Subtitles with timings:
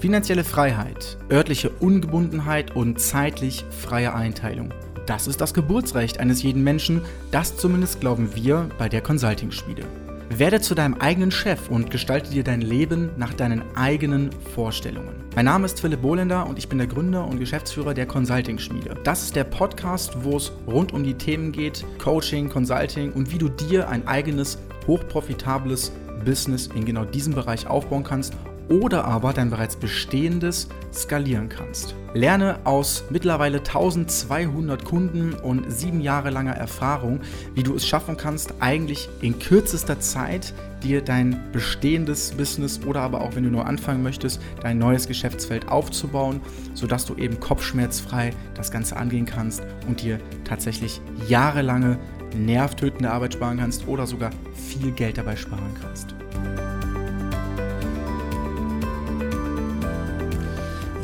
[0.00, 4.72] Finanzielle Freiheit, örtliche Ungebundenheit und zeitlich freie Einteilung.
[5.04, 7.02] Das ist das Geburtsrecht eines jeden Menschen,
[7.32, 9.82] das zumindest glauben wir bei der Consulting-Schmiede.
[10.30, 15.22] Werde zu deinem eigenen Chef und gestalte dir dein Leben nach deinen eigenen Vorstellungen.
[15.36, 18.94] Mein Name ist Philipp Bohlender und ich bin der Gründer und Geschäftsführer der Consulting Schmiede.
[19.04, 23.38] Das ist der Podcast, wo es rund um die Themen geht, Coaching, Consulting und wie
[23.38, 24.56] du dir ein eigenes,
[24.86, 25.92] hochprofitables
[26.24, 28.34] Business in genau diesem Bereich aufbauen kannst
[28.70, 31.94] oder aber dein bereits bestehendes skalieren kannst.
[32.14, 37.20] Lerne aus mittlerweile 1200 Kunden und sieben Jahre langer Erfahrung,
[37.54, 43.20] wie du es schaffen kannst, eigentlich in kürzester Zeit dir dein bestehendes Business oder aber
[43.20, 46.40] auch wenn du nur anfangen möchtest, dein neues Geschäftsfeld aufzubauen,
[46.74, 51.98] sodass du eben kopfschmerzfrei das Ganze angehen kannst und dir tatsächlich jahrelange
[52.36, 56.14] nervtötende Arbeit sparen kannst oder sogar viel Geld dabei sparen kannst.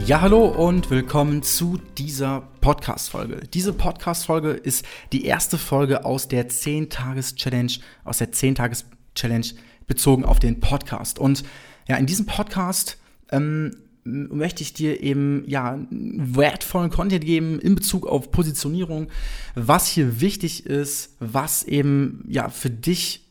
[0.07, 3.41] Ja, hallo und willkommen zu dieser Podcast-Folge.
[3.53, 7.73] Diese Podcast-Folge ist die erste Folge aus der 10-Tages-Challenge,
[8.05, 9.47] aus der 10-Tages-Challenge
[9.89, 11.19] bezogen auf den Podcast.
[11.19, 11.43] Und
[11.89, 12.99] ja, in diesem Podcast
[13.33, 19.09] ähm, möchte ich dir eben ja wertvollen Content geben in Bezug auf Positionierung,
[19.57, 23.26] was hier wichtig ist, was eben ja für dich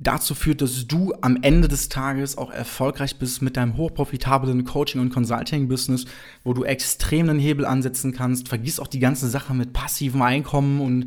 [0.00, 5.00] dazu führt, dass du am Ende des Tages auch erfolgreich bist mit deinem hochprofitablen Coaching-
[5.00, 6.04] und Consulting-Business,
[6.44, 8.48] wo du extrem den Hebel ansetzen kannst.
[8.48, 11.06] Vergiss auch die ganze Sache mit passivem Einkommen und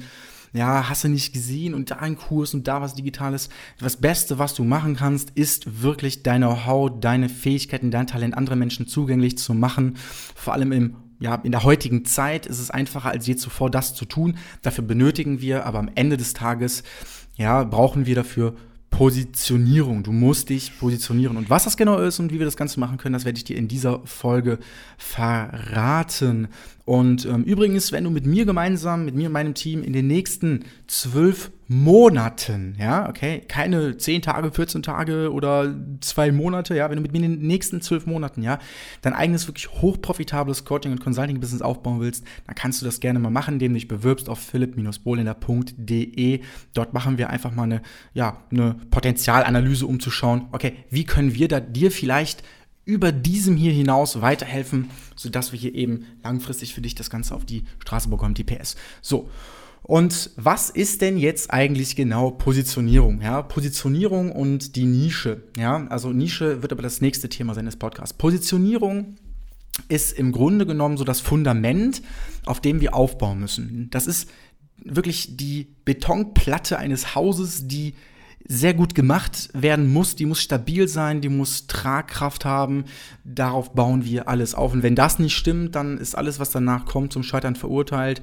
[0.53, 3.47] ja, hast du nicht gesehen und da ein Kurs und da was Digitales.
[3.79, 8.59] Das Beste, was du machen kannst, ist wirklich deine Haut, deine Fähigkeiten, dein Talent anderen
[8.59, 9.95] Menschen zugänglich zu machen.
[10.35, 13.93] Vor allem im ja, in der heutigen Zeit ist es einfacher als je zuvor, das
[13.93, 14.37] zu tun.
[14.63, 16.81] Dafür benötigen wir, aber am Ende des Tages,
[17.37, 18.55] ja, brauchen wir dafür
[18.91, 20.03] Positionierung.
[20.03, 21.37] Du musst dich positionieren.
[21.37, 23.43] Und was das genau ist und wie wir das Ganze machen können, das werde ich
[23.43, 24.59] dir in dieser Folge
[24.97, 26.49] verraten.
[26.91, 30.07] Und ähm, übrigens, wenn du mit mir gemeinsam, mit mir und meinem Team in den
[30.07, 36.97] nächsten zwölf Monaten, ja, okay, keine zehn Tage, 14 Tage oder zwei Monate, ja, wenn
[36.97, 38.59] du mit mir in den nächsten zwölf Monaten, ja,
[39.03, 43.29] dein eigenes wirklich hochprofitables Coaching- und Consulting-Business aufbauen willst, dann kannst du das gerne mal
[43.29, 46.41] machen, indem du dich bewirbst auf philipp-bohlender.de.
[46.73, 51.35] Dort machen wir einfach mal eine, ja, eine Potenzialanalyse, um zu schauen, okay, wie können
[51.35, 52.43] wir da dir vielleicht
[52.85, 57.45] über diesem hier hinaus weiterhelfen, sodass wir hier eben langfristig für dich das Ganze auf
[57.45, 58.75] die Straße bekommen, die PS.
[59.01, 59.29] So.
[59.83, 63.21] Und was ist denn jetzt eigentlich genau Positionierung?
[63.21, 65.43] Ja, Positionierung und die Nische.
[65.57, 68.13] Ja, also Nische wird aber das nächste Thema sein des Podcasts.
[68.13, 69.15] Positionierung
[69.87, 72.01] ist im Grunde genommen so das Fundament,
[72.45, 73.89] auf dem wir aufbauen müssen.
[73.89, 74.29] Das ist
[74.83, 77.95] wirklich die Betonplatte eines Hauses, die
[78.51, 82.83] sehr gut gemacht werden muss, die muss stabil sein, die muss Tragkraft haben.
[83.23, 84.73] Darauf bauen wir alles auf.
[84.73, 88.21] Und wenn das nicht stimmt, dann ist alles, was danach kommt, zum Scheitern verurteilt.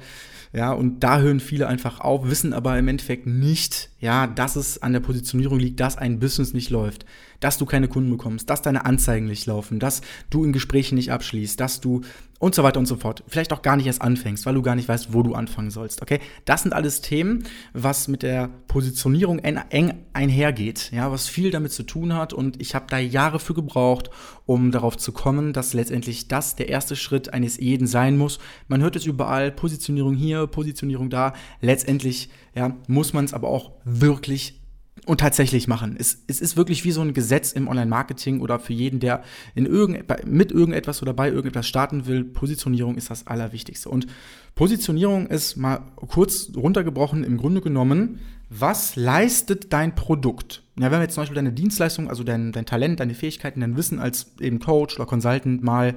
[0.53, 4.83] Ja, und da hören viele einfach auf, wissen aber im Endeffekt nicht, ja, dass es
[4.83, 7.07] an der Positionierung liegt, dass ein Business nicht läuft,
[7.41, 10.01] dass du keine Kunden bekommst, dass deine Anzeigen nicht laufen, dass
[10.31, 12.03] du in Gesprächen nicht abschließt, dass du
[12.39, 13.25] und so weiter und so fort.
[13.27, 16.03] Vielleicht auch gar nicht erst anfängst, weil du gar nicht weißt, wo du anfangen sollst.
[16.03, 21.73] Okay, das sind alles Themen, was mit der Positionierung eng einhergeht, ja, was viel damit
[21.73, 22.33] zu tun hat.
[22.33, 24.11] Und ich habe da Jahre für gebraucht,
[24.47, 28.39] um darauf zu kommen, dass letztendlich das der erste Schritt eines jeden sein muss.
[28.69, 31.35] Man hört es überall: Positionierung hier, Positionierung da.
[31.61, 34.61] Letztendlich ja, muss man es aber auch wirklich
[35.07, 35.97] und tatsächlich machen.
[35.99, 39.23] Es, es ist wirklich wie so ein Gesetz im Online-Marketing oder für jeden, der
[39.55, 42.25] in irgend, mit irgendetwas oder bei irgendetwas starten will.
[42.25, 43.89] Positionierung ist das Allerwichtigste.
[43.89, 44.07] Und
[44.55, 48.19] Positionierung ist mal kurz runtergebrochen im Grunde genommen,
[48.51, 50.63] was leistet dein Produkt?
[50.79, 53.77] Ja, wenn wir jetzt zum Beispiel deine Dienstleistung, also dein, dein Talent, deine Fähigkeiten, dein
[53.77, 55.97] Wissen als eben Coach oder Consultant mal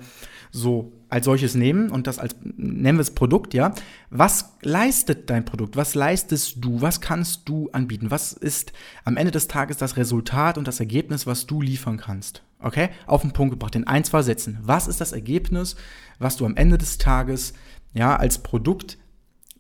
[0.51, 3.73] so als solches nehmen und das als, nennen wir es Produkt, ja.
[4.09, 5.75] Was leistet dein Produkt?
[5.75, 6.81] Was leistest du?
[6.81, 8.11] Was kannst du anbieten?
[8.11, 8.71] Was ist
[9.03, 12.43] am Ende des Tages das Resultat und das Ergebnis, was du liefern kannst?
[12.59, 12.89] Okay?
[13.07, 14.59] Auf den Punkt gebracht, in ein, zwei Sätzen.
[14.61, 15.75] Was ist das Ergebnis,
[16.19, 17.53] was du am Ende des Tages,
[17.93, 18.97] ja, als Produkt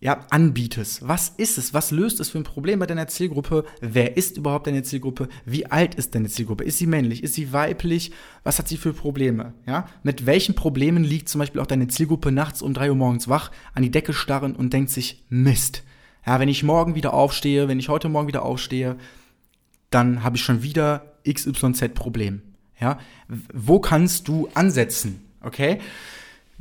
[0.01, 1.07] ja, anbietest.
[1.07, 1.75] Was ist es?
[1.75, 3.65] Was löst es für ein Problem bei deiner Zielgruppe?
[3.81, 5.29] Wer ist überhaupt deine Zielgruppe?
[5.45, 6.63] Wie alt ist deine Zielgruppe?
[6.63, 7.21] Ist sie männlich?
[7.21, 8.11] Ist sie weiblich?
[8.43, 9.53] Was hat sie für Probleme?
[9.67, 9.87] Ja?
[10.01, 13.51] Mit welchen Problemen liegt zum Beispiel auch deine Zielgruppe nachts um drei Uhr morgens wach,
[13.75, 15.83] an die Decke starren und denkt sich, Mist.
[16.25, 18.97] Ja, wenn ich morgen wieder aufstehe, wenn ich heute Morgen wieder aufstehe,
[19.91, 22.41] dann habe ich schon wieder XYZ Problem.
[22.79, 22.97] Ja?
[23.53, 25.21] Wo kannst du ansetzen?
[25.41, 25.79] Okay?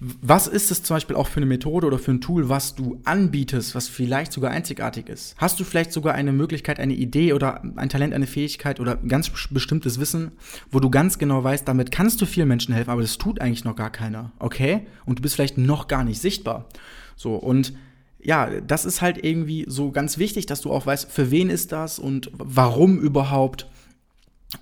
[0.03, 2.99] Was ist es zum Beispiel auch für eine Methode oder für ein Tool, was du
[3.05, 5.35] anbietest, was vielleicht sogar einzigartig ist?
[5.37, 9.31] Hast du vielleicht sogar eine Möglichkeit, eine Idee oder ein Talent, eine Fähigkeit oder ganz
[9.51, 10.33] bestimmtes Wissen,
[10.71, 13.65] wo du ganz genau weißt, damit kannst du vielen Menschen helfen, aber das tut eigentlich
[13.65, 14.87] noch gar keiner, okay?
[15.05, 16.67] Und du bist vielleicht noch gar nicht sichtbar.
[17.15, 17.75] So, und
[18.23, 21.73] ja, das ist halt irgendwie so ganz wichtig, dass du auch weißt, für wen ist
[21.73, 23.69] das und warum überhaupt.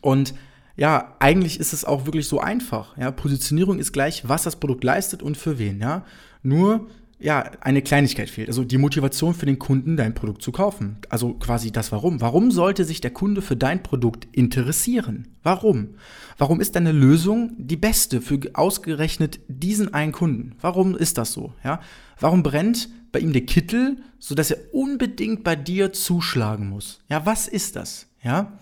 [0.01, 0.35] Und
[0.79, 2.97] ja, eigentlich ist es auch wirklich so einfach.
[2.97, 5.81] Ja, Positionierung ist gleich, was das Produkt leistet und für wen.
[5.81, 6.05] Ja,
[6.43, 6.87] nur
[7.19, 8.47] ja, eine Kleinigkeit fehlt.
[8.47, 10.99] Also die Motivation für den Kunden, dein Produkt zu kaufen.
[11.09, 12.21] Also quasi das Warum.
[12.21, 15.27] Warum sollte sich der Kunde für dein Produkt interessieren?
[15.43, 15.97] Warum?
[16.39, 20.55] Warum ist deine Lösung die beste für ausgerechnet diesen einen Kunden?
[20.61, 21.55] Warum ist das so?
[21.65, 21.81] Ja?
[22.21, 27.01] Warum brennt bei ihm der Kittel, sodass er unbedingt bei dir zuschlagen muss?
[27.09, 28.07] Ja, was ist das?
[28.23, 28.59] Ja?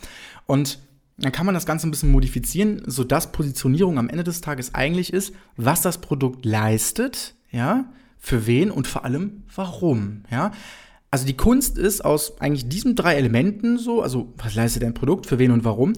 [0.46, 0.78] Und
[1.18, 5.12] dann kann man das Ganze ein bisschen modifizieren, sodass Positionierung am Ende des Tages eigentlich
[5.12, 10.52] ist, was das Produkt leistet, ja, für wen und vor allem warum, ja.
[11.10, 15.26] Also die Kunst ist aus eigentlich diesen drei Elementen so, also was leistet dein Produkt,
[15.26, 15.94] für wen und warum,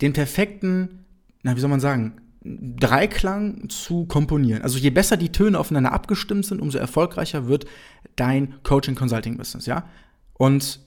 [0.00, 1.04] den perfekten,
[1.42, 4.62] na, wie soll man sagen, Dreiklang zu komponieren.
[4.62, 7.66] Also je besser die Töne aufeinander abgestimmt sind, umso erfolgreicher wird
[8.16, 9.84] dein Coaching-Consulting-Business, ja.
[10.34, 10.80] Und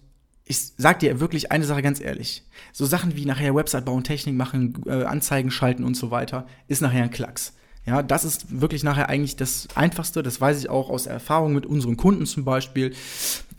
[0.45, 2.44] ich sag dir wirklich eine Sache ganz ehrlich.
[2.72, 6.81] So Sachen wie nachher Website bauen, Technik machen, äh, Anzeigen schalten und so weiter, ist
[6.81, 7.54] nachher ein Klacks.
[7.86, 10.24] Ja, das ist wirklich nachher eigentlich das Einfachste.
[10.24, 12.94] Das weiß ich auch aus Erfahrung mit unseren Kunden zum Beispiel,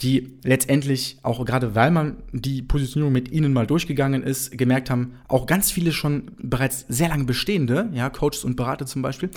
[0.00, 5.16] die letztendlich auch gerade weil man die Positionierung mit ihnen mal durchgegangen ist, gemerkt haben,
[5.28, 9.30] auch ganz viele schon bereits sehr lange bestehende, ja, Coaches und Berater zum Beispiel,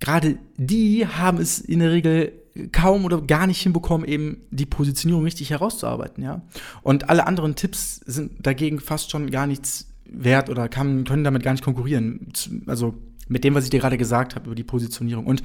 [0.00, 2.32] gerade die haben es in der Regel
[2.72, 6.42] kaum oder gar nicht hinbekommen, eben die Positionierung richtig herauszuarbeiten, ja.
[6.82, 11.42] Und alle anderen Tipps sind dagegen fast schon gar nichts wert oder kann, können damit
[11.42, 12.32] gar nicht konkurrieren.
[12.66, 12.94] Also
[13.28, 15.26] mit dem, was ich dir gerade gesagt habe über die Positionierung.
[15.26, 15.42] Und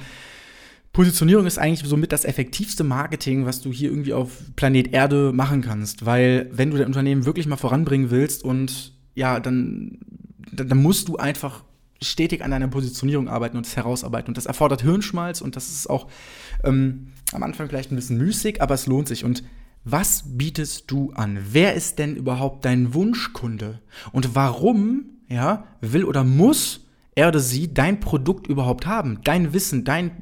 [0.92, 5.62] Positionierung ist eigentlich somit das effektivste Marketing, was du hier irgendwie auf Planet Erde machen
[5.62, 6.04] kannst.
[6.04, 9.98] Weil wenn du dein Unternehmen wirklich mal voranbringen willst und ja, dann,
[10.52, 11.64] dann musst du einfach
[12.02, 14.28] stetig an deiner Positionierung arbeiten und es herausarbeiten.
[14.28, 16.08] Und das erfordert Hirnschmalz und das ist auch
[16.64, 19.24] ähm, am Anfang vielleicht ein bisschen müßig, aber es lohnt sich.
[19.24, 19.42] Und
[19.84, 21.38] was bietest du an?
[21.50, 23.80] Wer ist denn überhaupt dein Wunschkunde?
[24.12, 29.20] Und warum, ja, will oder muss er oder sie dein Produkt überhaupt haben?
[29.24, 30.12] Dein Wissen, dein,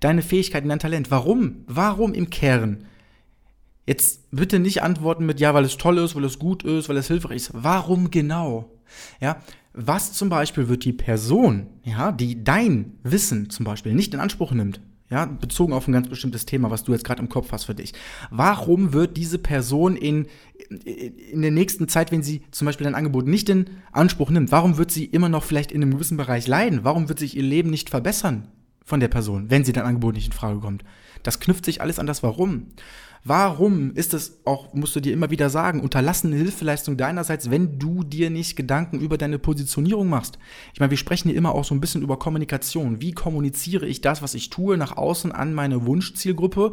[0.00, 1.10] deine Fähigkeiten, dein Talent.
[1.10, 1.64] Warum?
[1.66, 2.84] Warum im Kern?
[3.86, 6.96] Jetzt bitte nicht antworten mit ja, weil es toll ist, weil es gut ist, weil
[6.96, 7.50] es hilfreich ist.
[7.52, 8.70] Warum genau?
[9.20, 9.42] Ja,
[9.74, 14.52] was zum Beispiel wird die Person, ja, die dein Wissen zum Beispiel nicht in Anspruch
[14.52, 14.80] nimmt,
[15.12, 17.74] ja, bezogen auf ein ganz bestimmtes Thema, was du jetzt gerade im Kopf hast für
[17.74, 17.92] dich.
[18.30, 20.26] Warum wird diese Person in,
[21.30, 24.78] in der nächsten Zeit, wenn sie zum Beispiel dein Angebot nicht in Anspruch nimmt, warum
[24.78, 26.80] wird sie immer noch vielleicht in einem gewissen Bereich leiden?
[26.82, 28.48] Warum wird sich ihr Leben nicht verbessern
[28.84, 30.82] von der Person, wenn sie dein Angebot nicht in Frage kommt?
[31.22, 32.68] Das knüpft sich alles an das Warum.
[33.24, 38.02] Warum ist es auch, musst du dir immer wieder sagen, unterlassene Hilfeleistung deinerseits, wenn du
[38.02, 40.38] dir nicht Gedanken über deine Positionierung machst?
[40.74, 43.00] Ich meine, wir sprechen hier immer auch so ein bisschen über Kommunikation.
[43.00, 46.72] Wie kommuniziere ich das, was ich tue, nach außen an meine Wunschzielgruppe?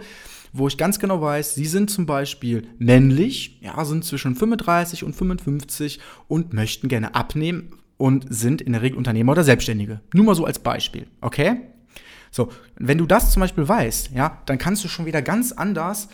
[0.53, 5.13] wo ich ganz genau weiß, sie sind zum Beispiel männlich, ja, sind zwischen 35 und
[5.13, 10.01] 55 und möchten gerne abnehmen und sind in der Regel Unternehmer oder Selbstständige.
[10.13, 11.61] Nur mal so als Beispiel, okay?
[12.31, 16.09] So, wenn du das zum Beispiel weißt, ja, dann kannst du schon wieder ganz anders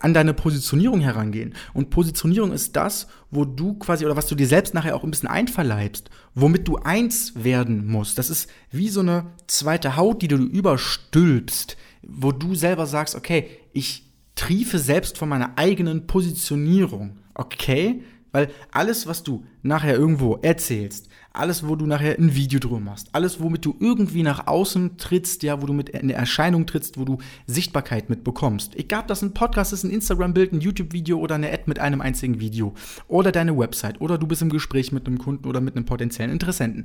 [0.00, 1.54] an deine Positionierung herangehen.
[1.74, 5.10] Und Positionierung ist das, wo du quasi, oder was du dir selbst nachher auch ein
[5.10, 8.18] bisschen einverleibst, womit du eins werden musst.
[8.18, 13.48] Das ist wie so eine zweite Haut, die du überstülpst, wo du selber sagst, okay,
[13.72, 14.04] ich
[14.36, 17.18] triefe selbst von meiner eigenen Positionierung.
[17.34, 18.02] Okay?
[18.36, 23.08] Weil alles, was du nachher irgendwo erzählst, alles, wo du nachher ein Video drüber machst,
[23.12, 27.06] alles, womit du irgendwie nach außen trittst, ja, wo du mit in Erscheinung trittst, wo
[27.06, 27.16] du
[27.46, 28.76] Sichtbarkeit mitbekommst.
[28.76, 32.02] Egal, ob das ein Podcast ist, ein Instagram-Bild, ein YouTube-Video oder eine Ad mit einem
[32.02, 32.74] einzigen Video
[33.08, 36.30] oder deine Website oder du bist im Gespräch mit einem Kunden oder mit einem potenziellen
[36.30, 36.84] Interessenten.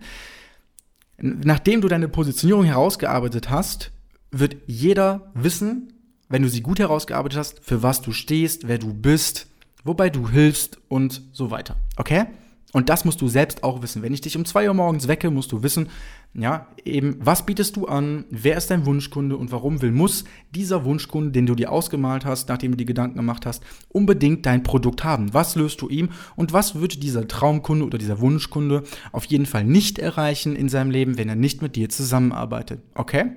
[1.17, 3.91] Nachdem du deine Positionierung herausgearbeitet hast,
[4.31, 5.91] wird jeder wissen,
[6.29, 9.50] wenn du sie gut herausgearbeitet hast, für was du stehst, wer du bist,
[9.83, 11.77] wobei du hilfst und so weiter.
[11.97, 12.25] Okay?
[12.73, 14.01] Und das musst du selbst auch wissen.
[14.01, 15.89] Wenn ich dich um zwei Uhr morgens wecke, musst du wissen,
[16.33, 20.23] ja, eben, was bietest du an, wer ist dein Wunschkunde und warum will, muss
[20.55, 24.63] dieser Wunschkunde, den du dir ausgemalt hast, nachdem du die Gedanken gemacht hast, unbedingt dein
[24.63, 25.33] Produkt haben.
[25.33, 29.65] Was löst du ihm und was wird dieser Traumkunde oder dieser Wunschkunde auf jeden Fall
[29.65, 32.81] nicht erreichen in seinem Leben, wenn er nicht mit dir zusammenarbeitet.
[32.95, 33.31] Okay?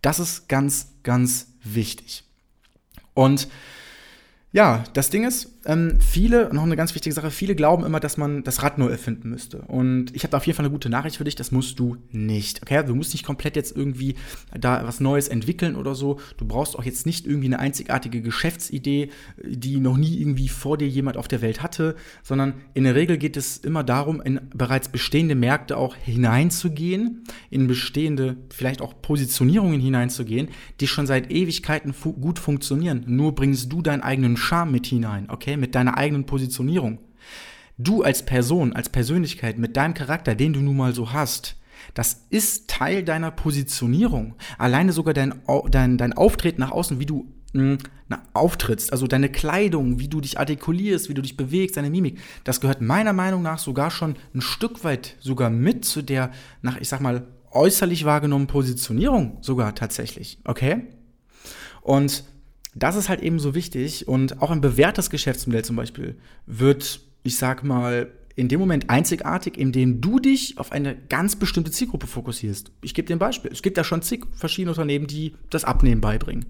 [0.00, 2.22] Das ist ganz, ganz wichtig.
[3.14, 3.48] Und
[4.50, 8.16] Ja, das Ding ist, ähm, viele, noch eine ganz wichtige Sache, viele glauben immer, dass
[8.16, 9.58] man das Rad neu erfinden müsste.
[9.58, 11.98] Und ich habe da auf jeden Fall eine gute Nachricht für dich, das musst du
[12.10, 12.62] nicht.
[12.62, 14.14] Okay, du musst nicht komplett jetzt irgendwie
[14.58, 16.18] da was Neues entwickeln oder so.
[16.38, 19.10] Du brauchst auch jetzt nicht irgendwie eine einzigartige Geschäftsidee,
[19.44, 23.18] die noch nie irgendwie vor dir jemand auf der Welt hatte, sondern in der Regel
[23.18, 29.80] geht es immer darum, in bereits bestehende Märkte auch hineinzugehen, in bestehende, vielleicht auch Positionierungen
[29.80, 30.48] hineinzugehen,
[30.80, 33.04] die schon seit Ewigkeiten fu gut funktionieren.
[33.06, 36.98] Nur bringst du deinen eigenen Charme mit hinein, okay, mit deiner eigenen Positionierung.
[37.76, 41.56] Du als Person, als Persönlichkeit, mit deinem Charakter, den du nun mal so hast,
[41.94, 44.34] das ist Teil deiner Positionierung.
[44.56, 47.78] Alleine sogar dein, dein, dein Auftreten nach außen, wie du mh, hm,
[48.08, 52.18] na, auftrittst, also deine Kleidung, wie du dich artikulierst, wie du dich bewegst, deine Mimik,
[52.44, 56.80] das gehört meiner Meinung nach sogar schon ein Stück weit sogar mit zu der, nach,
[56.80, 60.86] ich sag mal, äußerlich wahrgenommenen Positionierung sogar tatsächlich, okay?
[61.82, 62.24] Und
[62.82, 66.16] das ist halt eben so wichtig und auch ein bewährtes Geschäftsmodell zum Beispiel
[66.46, 71.72] wird, ich sag mal, in dem Moment einzigartig, indem du dich auf eine ganz bestimmte
[71.72, 72.70] Zielgruppe fokussierst.
[72.82, 73.50] Ich gebe dir ein Beispiel.
[73.50, 76.46] Es gibt ja schon zig verschiedene Unternehmen, die das Abnehmen beibringen.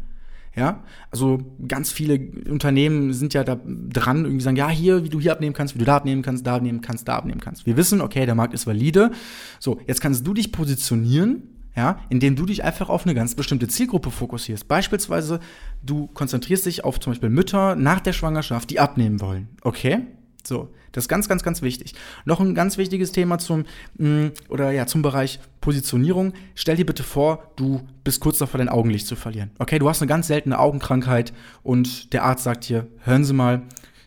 [0.54, 2.18] Ja, also ganz viele
[2.50, 5.78] Unternehmen sind ja da dran, irgendwie sagen, ja, hier, wie du hier abnehmen kannst, wie
[5.78, 7.64] du da abnehmen kannst, da abnehmen kannst, da abnehmen kannst.
[7.64, 9.12] Wir wissen, okay, der Markt ist valide.
[9.60, 11.42] So, jetzt kannst du dich positionieren
[11.78, 14.66] ja, indem du dich einfach auf eine ganz bestimmte Zielgruppe fokussierst.
[14.66, 15.38] Beispielsweise,
[15.80, 19.48] du konzentrierst dich auf zum Beispiel Mütter nach der Schwangerschaft, die abnehmen wollen.
[19.62, 20.00] Okay?
[20.42, 21.94] So, das ist ganz, ganz, ganz wichtig.
[22.24, 23.64] Noch ein ganz wichtiges Thema zum,
[23.96, 26.32] mm, oder ja, zum Bereich Positionierung.
[26.56, 29.52] Stell dir bitte vor, du bist kurz davor, dein Augenlicht zu verlieren.
[29.60, 31.32] Okay, du hast eine ganz seltene Augenkrankheit
[31.62, 33.62] und der Arzt sagt dir, hören Sie mal,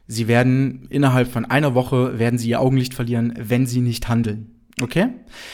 [0.07, 4.60] Sie werden innerhalb von einer Woche werden Sie Ihr Augenlicht verlieren, wenn Sie nicht handeln.
[4.81, 5.09] Okay?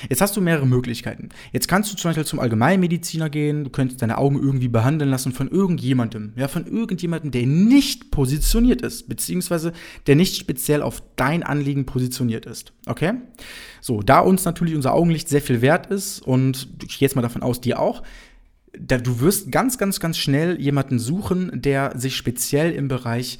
[0.09, 1.29] Jetzt hast du mehrere Möglichkeiten.
[1.51, 5.31] Jetzt kannst du zum Beispiel zum Allgemeinmediziner gehen, du könntest deine Augen irgendwie behandeln lassen
[5.31, 9.73] von irgendjemandem, ja, von irgendjemandem, der nicht positioniert ist, beziehungsweise
[10.07, 12.73] der nicht speziell auf dein Anliegen positioniert ist.
[12.85, 13.13] Okay?
[13.81, 17.21] So, da uns natürlich unser Augenlicht sehr viel wert ist und ich gehe jetzt mal
[17.21, 18.03] davon aus, dir auch,
[18.79, 23.39] da, du wirst ganz, ganz, ganz schnell jemanden suchen, der sich speziell im Bereich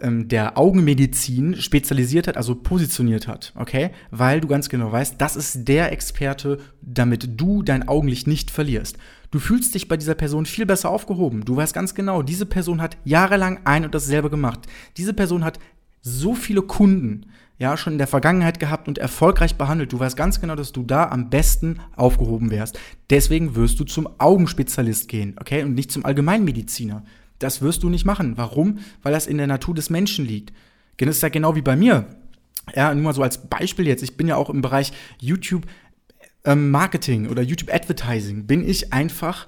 [0.00, 3.90] der Augenmedizin spezialisiert hat, also positioniert hat, okay?
[4.10, 8.98] Weil du ganz genau weißt, das ist der Experte, damit du dein Augenlicht nicht verlierst.
[9.30, 11.44] Du fühlst dich bei dieser Person viel besser aufgehoben.
[11.44, 14.60] Du weißt ganz genau, diese Person hat jahrelang ein und dasselbe gemacht.
[14.96, 15.60] Diese Person hat
[16.02, 17.26] so viele Kunden
[17.58, 19.92] ja schon in der Vergangenheit gehabt und erfolgreich behandelt.
[19.92, 22.78] Du weißt ganz genau, dass du da am besten aufgehoben wärst.
[23.10, 25.62] Deswegen wirst du zum Augenspezialist gehen, okay?
[25.62, 27.04] Und nicht zum Allgemeinmediziner.
[27.44, 28.38] Das wirst du nicht machen.
[28.38, 28.78] Warum?
[29.02, 30.52] Weil das in der Natur des Menschen liegt.
[30.96, 32.06] Das ist ja genau wie bei mir.
[32.74, 34.02] Ja, nur mal so als Beispiel jetzt.
[34.02, 35.66] Ich bin ja auch im Bereich YouTube
[36.44, 38.46] ähm, Marketing oder YouTube Advertising.
[38.46, 39.46] Bin ich einfach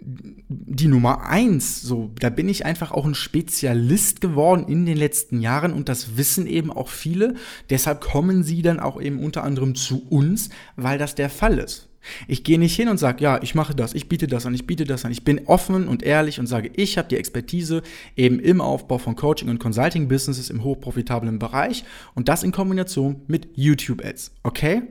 [0.00, 1.80] die Nummer eins.
[1.80, 6.16] So, da bin ich einfach auch ein Spezialist geworden in den letzten Jahren und das
[6.16, 7.34] wissen eben auch viele.
[7.70, 11.87] Deshalb kommen sie dann auch eben unter anderem zu uns, weil das der Fall ist.
[12.26, 14.66] Ich gehe nicht hin und sage, ja, ich mache das, ich biete das an, ich
[14.66, 15.12] biete das an.
[15.12, 17.82] Ich bin offen und ehrlich und sage, ich habe die Expertise
[18.16, 21.84] eben im Aufbau von Coaching und Consulting Businesses im hochprofitablen Bereich
[22.14, 24.32] und das in Kombination mit YouTube Ads.
[24.42, 24.82] Okay?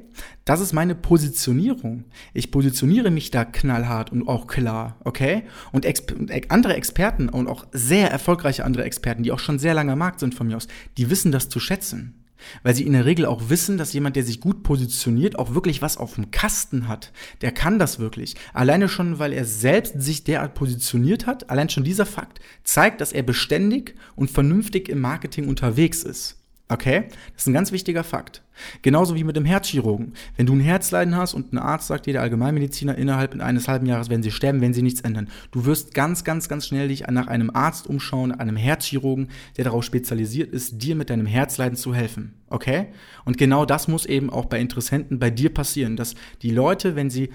[0.46, 2.06] Das ist meine Positionierung.
[2.34, 5.44] Ich positioniere mich da knallhart und auch klar, okay?
[5.72, 6.14] Und Exp
[6.50, 10.20] andere Experten und auch sehr erfolgreiche andere Experten, die auch schon sehr lange am Markt
[10.20, 12.17] sind von mir aus, die wissen das zu schätzen.
[12.64, 15.82] Weil sie in der Regel auch wissen, dass jemand, der sich gut positioniert, auch wirklich
[15.82, 17.12] was auf dem Kasten hat.
[17.42, 18.36] Der kann das wirklich.
[18.54, 23.14] Alleine schon, weil er selbst sich derart positioniert hat, allein schon dieser Fakt zeigt, dass
[23.14, 26.38] er beständig und vernünftig im Marketing unterwegs ist.
[26.70, 27.06] Okay?
[27.34, 28.42] Das ist ein ganz wichtiger Fakt.
[28.82, 30.14] Genauso wie mit dem Herzchirurgen.
[30.36, 33.86] Wenn du ein Herzleiden hast und ein Arzt sagt dir, der Allgemeinmediziner, innerhalb eines halben
[33.86, 35.30] Jahres werden sie sterben, wenn sie nichts ändern.
[35.52, 39.84] Du wirst ganz, ganz, ganz schnell dich nach einem Arzt umschauen, einem Herzchirurgen, der darauf
[39.84, 42.34] spezialisiert ist, dir mit deinem Herzleiden zu helfen.
[42.50, 42.88] Okay?
[43.26, 47.10] Und genau das muss eben auch bei Interessenten bei dir passieren, dass die Leute, wenn
[47.10, 47.30] sie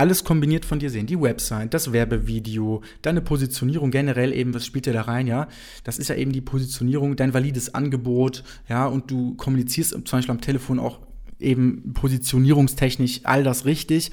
[0.00, 1.06] alles kombiniert von dir sehen.
[1.06, 5.46] Die Website, das Werbevideo, deine Positionierung generell eben, was spielt dir da rein, ja?
[5.84, 10.30] Das ist ja eben die Positionierung, dein valides Angebot, ja, und du kommunizierst zum Beispiel
[10.30, 11.00] am Telefon auch
[11.38, 14.10] eben positionierungstechnisch all das richtig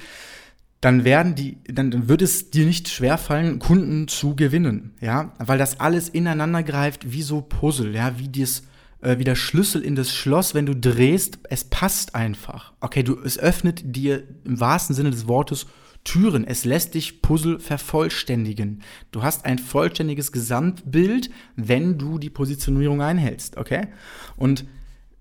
[0.80, 5.80] dann werden die, dann, wird es dir nicht schwerfallen, Kunden zu gewinnen, ja, weil das
[5.80, 8.62] alles ineinander greift wie so Puzzle, ja, wie das
[9.00, 12.72] äh, wie der Schlüssel in das Schloss, wenn du drehst, es passt einfach.
[12.80, 15.66] Okay, du, es öffnet dir im wahrsten Sinne des Wortes
[16.04, 16.46] Türen.
[16.46, 18.82] Es lässt dich Puzzle vervollständigen.
[19.10, 23.88] Du hast ein vollständiges Gesamtbild, wenn du die Positionierung einhältst, okay?
[24.36, 24.64] Und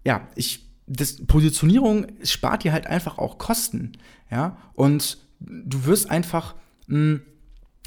[0.05, 3.93] ja, ich, das Positionierung spart dir halt einfach auch Kosten,
[4.31, 4.57] ja?
[4.73, 6.55] Und du wirst einfach,
[6.87, 7.21] mh, hm,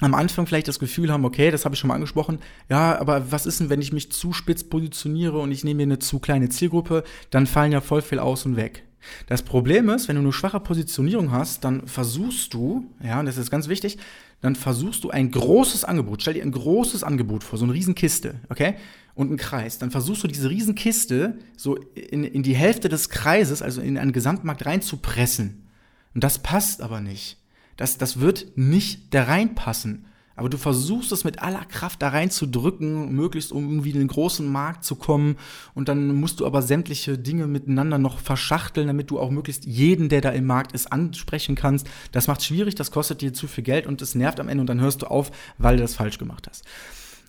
[0.00, 2.38] am Anfang vielleicht das Gefühl haben, okay, das habe ich schon mal angesprochen,
[2.68, 5.82] ja, aber was ist denn, wenn ich mich zu spitz positioniere und ich nehme mir
[5.84, 8.84] eine zu kleine Zielgruppe, dann fallen ja voll viel aus und weg.
[9.26, 13.38] Das Problem ist, wenn du eine schwache Positionierung hast, dann versuchst du, ja, und das
[13.38, 13.98] ist ganz wichtig,
[14.40, 18.36] dann versuchst du ein großes Angebot, stell dir ein großes Angebot vor, so eine Riesenkiste,
[18.48, 18.74] okay?
[19.14, 19.78] Und einen Kreis.
[19.78, 24.12] Dann versuchst du diese Riesenkiste so in, in die Hälfte des Kreises, also in einen
[24.12, 25.66] Gesamtmarkt reinzupressen.
[26.14, 27.39] Und das passt aber nicht.
[27.80, 30.04] Das, das wird nicht da reinpassen.
[30.36, 34.46] Aber du versuchst es mit aller Kraft da reinzudrücken, möglichst um irgendwie in den großen
[34.46, 35.36] Markt zu kommen.
[35.72, 40.10] Und dann musst du aber sämtliche Dinge miteinander noch verschachteln, damit du auch möglichst jeden,
[40.10, 41.88] der da im Markt ist, ansprechen kannst.
[42.12, 44.66] Das macht schwierig, das kostet dir zu viel Geld und es nervt am Ende und
[44.66, 46.66] dann hörst du auf, weil du das falsch gemacht hast.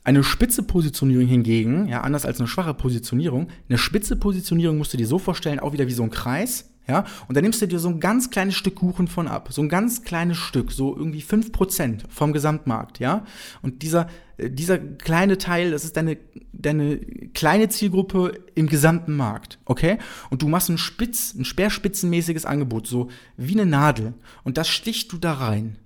[0.04, 4.98] Eine spitze Positionierung hingegen, ja, anders als eine schwache Positionierung, eine spitze Positionierung musst du
[4.98, 7.80] dir so vorstellen, auch wieder wie so ein Kreis, ja, und dann nimmst du dir
[7.80, 11.22] so ein ganz kleines Stück Kuchen von ab, so ein ganz kleines Stück, so irgendwie
[11.22, 13.26] fünf Prozent vom Gesamtmarkt, ja,
[13.62, 16.18] und dieser, äh, dieser kleine Teil, das ist deine,
[16.52, 16.98] deine
[17.34, 23.10] kleine Zielgruppe im gesamten Markt, okay, und du machst ein spitz, ein speerspitzenmäßiges Angebot, so
[23.38, 25.78] wie eine Nadel, und das stichst du da rein,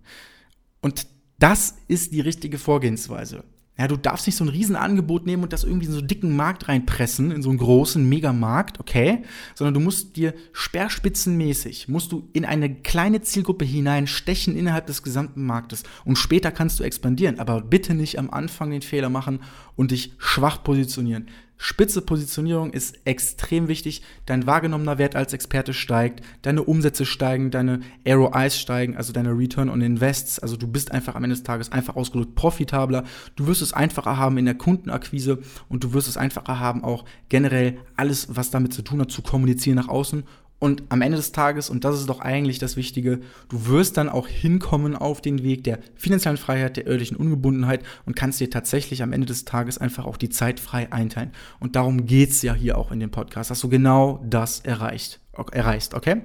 [0.82, 1.06] und
[1.38, 3.44] das ist die richtige Vorgehensweise.
[3.78, 6.34] Ja, du darfst nicht so ein Riesenangebot nehmen und das irgendwie in so einen dicken
[6.34, 9.24] Markt reinpressen, in so einen großen Megamarkt, okay?
[9.54, 15.46] Sondern du musst dir sperrspitzenmäßig, musst du in eine kleine Zielgruppe hineinstechen innerhalb des gesamten
[15.46, 15.84] Marktes.
[16.06, 19.40] Und später kannst du expandieren, aber bitte nicht am Anfang den Fehler machen
[19.76, 21.28] und dich schwach positionieren.
[21.58, 24.02] Spitze Positionierung ist extrem wichtig.
[24.26, 29.70] Dein wahrgenommener Wert als Experte steigt, deine Umsätze steigen, deine ROIs steigen, also deine Return
[29.70, 30.40] on Invests.
[30.40, 33.04] Also du bist einfach am Ende des Tages einfach ausgedrückt profitabler.
[33.36, 37.06] Du wirst es einfacher haben in der Kundenakquise und du wirst es einfacher haben, auch
[37.30, 40.24] generell alles, was damit zu tun hat, zu kommunizieren nach außen
[40.58, 43.20] und am Ende des Tages, und das ist doch eigentlich das Wichtige,
[43.50, 48.16] du wirst dann auch hinkommen auf den Weg der finanziellen Freiheit, der örtlichen Ungebundenheit und
[48.16, 51.32] kannst dir tatsächlich am Ende des Tages einfach auch die Zeit frei einteilen.
[51.60, 55.20] Und darum geht's ja hier auch in dem Podcast, dass du genau das erreicht,
[55.52, 56.22] erreichst, okay?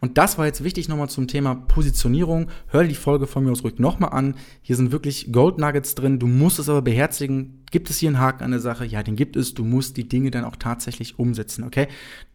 [0.00, 2.48] Und das war jetzt wichtig nochmal zum Thema Positionierung.
[2.68, 4.36] Hör die Folge von mir aus ruhig nochmal an.
[4.62, 6.20] Hier sind wirklich Gold Nuggets drin.
[6.20, 7.64] Du musst es aber beherzigen.
[7.72, 8.84] Gibt es hier einen Haken an der Sache?
[8.84, 9.54] Ja, den gibt es.
[9.54, 11.88] Du musst die Dinge dann auch tatsächlich umsetzen, okay?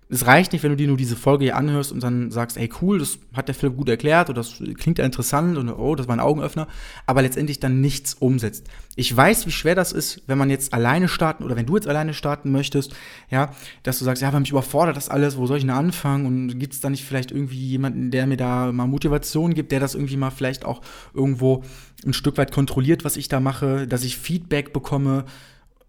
[0.09, 2.69] Es reicht nicht, wenn du dir nur diese Folge hier anhörst und dann sagst, ey
[2.81, 6.07] cool, das hat der Philipp gut erklärt oder das klingt ja interessant und oh, das
[6.07, 6.67] war ein Augenöffner,
[7.05, 8.67] aber letztendlich dann nichts umsetzt.
[8.95, 11.87] Ich weiß, wie schwer das ist, wenn man jetzt alleine starten oder wenn du jetzt
[11.87, 12.93] alleine starten möchtest,
[13.31, 13.51] ja,
[13.83, 16.59] dass du sagst, ja, wenn mich überfordert das alles, wo soll ich denn anfangen und
[16.59, 19.95] gibt es da nicht vielleicht irgendwie jemanden, der mir da mal Motivation gibt, der das
[19.95, 20.81] irgendwie mal vielleicht auch
[21.13, 21.63] irgendwo
[22.05, 25.25] ein Stück weit kontrolliert, was ich da mache, dass ich Feedback bekomme,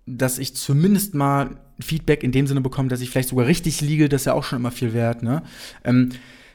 [0.07, 4.09] dass ich zumindest mal Feedback in dem Sinne bekomme, dass ich vielleicht sogar richtig liege,
[4.09, 5.23] das ist ja auch schon immer viel wert.
[5.23, 5.43] Ne?
[5.85, 6.11] Ähm,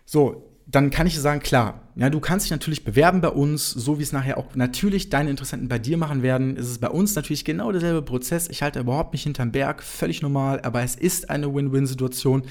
[0.05, 3.97] so, dann kann ich sagen, klar, ja, du kannst dich natürlich bewerben bei uns, so
[3.97, 6.57] wie es nachher auch natürlich deine Interessenten bei dir machen werden.
[6.57, 8.47] ist Es bei uns natürlich genau derselbe Prozess.
[8.49, 12.43] Ich halte überhaupt nicht hinterm Berg, völlig normal, aber es ist eine Win-Win-Situation.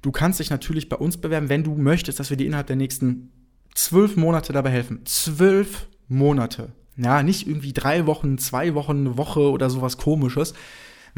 [0.00, 2.76] Du kannst dich natürlich bei uns bewerben, wenn du möchtest, dass wir dir innerhalb der
[2.76, 3.32] nächsten
[3.74, 5.02] zwölf Monate dabei helfen.
[5.04, 10.52] Zwölf Monate ja, nicht irgendwie drei Wochen, zwei Wochen, eine Woche oder sowas komisches,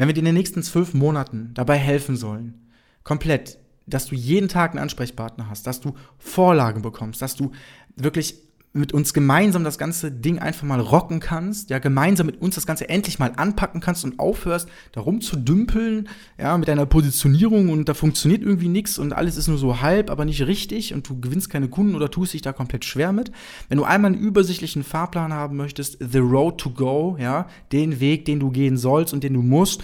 [0.01, 2.71] wenn wir dir in den nächsten zwölf Monaten dabei helfen sollen,
[3.03, 7.51] komplett, dass du jeden Tag einen Ansprechpartner hast, dass du Vorlagen bekommst, dass du
[7.95, 8.39] wirklich
[8.73, 12.65] mit uns gemeinsam das ganze Ding einfach mal rocken kannst, ja, gemeinsam mit uns das
[12.65, 16.07] Ganze endlich mal anpacken kannst und aufhörst, darum zu dümpeln,
[16.39, 20.09] ja, mit deiner Positionierung und da funktioniert irgendwie nichts und alles ist nur so halb,
[20.09, 23.31] aber nicht richtig und du gewinnst keine Kunden oder tust dich da komplett schwer mit.
[23.67, 28.23] Wenn du einmal einen übersichtlichen Fahrplan haben möchtest, the road to go, ja, den Weg,
[28.23, 29.83] den du gehen sollst und den du musst,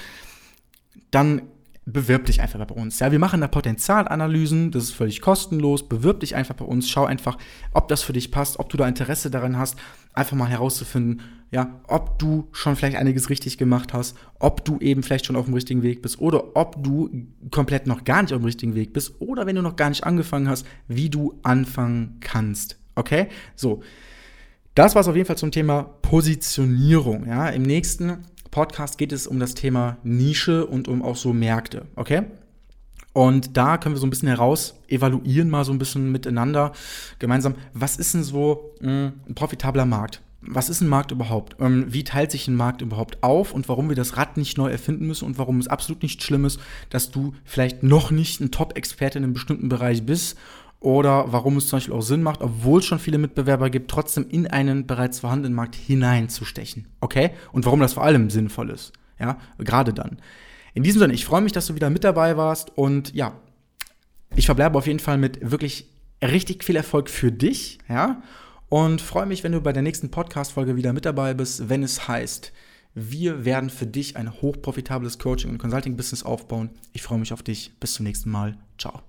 [1.12, 1.42] dann
[1.88, 3.00] bewirb dich einfach bei uns.
[3.00, 5.88] Ja, wir machen da Potenzialanalysen, das ist völlig kostenlos.
[5.88, 7.38] Bewirb dich einfach bei uns, schau einfach,
[7.74, 9.78] ob das für dich passt, ob du da Interesse daran hast,
[10.14, 15.02] einfach mal herauszufinden, ja, ob du schon vielleicht einiges richtig gemacht hast, ob du eben
[15.02, 17.10] vielleicht schon auf dem richtigen Weg bist oder ob du
[17.52, 20.04] komplett noch gar nicht auf dem richtigen Weg bist oder wenn du noch gar nicht
[20.04, 22.78] angefangen hast, wie du anfangen kannst.
[22.96, 23.28] Okay?
[23.56, 23.82] So.
[24.76, 27.26] Das war es auf jeden Fall zum Thema Positionierung.
[27.28, 28.26] Ja, im nächsten
[28.58, 32.24] Podcast geht es um das Thema Nische und um auch so Märkte, okay?
[33.14, 36.72] Und da können wir so ein bisschen heraus evaluieren, mal so ein bisschen miteinander
[37.20, 37.54] gemeinsam.
[37.74, 40.24] Was ist denn so mh, hm, ein profitabler Markt?
[40.42, 41.56] Was ist ein Markt überhaupt?
[41.60, 44.72] Ähm, wie teilt sich ein Markt überhaupt auf und warum wir das Rad nicht neu
[44.72, 48.50] erfinden müssen und warum es absolut nicht schlimm ist, dass du vielleicht noch nicht ein
[48.50, 50.36] Top-Experte in einem bestimmten Bereich bist
[50.80, 54.28] oder warum es zum Beispiel auch Sinn macht, obwohl es schon viele Mitbewerber gibt, trotzdem
[54.30, 56.88] in einen bereits vorhandenen Markt hineinzustechen.
[57.02, 57.32] Okay?
[57.52, 58.94] Und warum das vor allem sinnvoll ist.
[59.20, 60.18] Ja, gerade dann.
[60.74, 63.34] In diesem Sinne, ich freue mich, dass du wieder mit dabei warst und ja,
[64.36, 65.90] ich verbleibe auf jeden Fall mit wirklich
[66.22, 68.22] richtig viel Erfolg für dich, ja.
[68.70, 72.08] Und freue mich, wenn du bei der nächsten Podcast-Folge wieder mit dabei bist, wenn es
[72.08, 72.52] heißt,
[72.94, 76.72] wir werden für dich ein hochprofitables Coaching- und Consulting-Business aufbauen.
[76.94, 77.72] Ich freue mich auf dich.
[77.80, 78.58] Bis zum nächsten Mal.
[78.78, 79.07] Ciao.